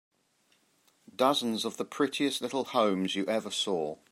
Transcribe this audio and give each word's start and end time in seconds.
Dozens 1.15 1.63
of 1.63 1.77
the 1.77 1.85
prettiest 1.85 2.41
little 2.41 2.63
homes 2.65 3.15
you 3.15 3.23
ever 3.27 3.51
saw. 3.51 3.97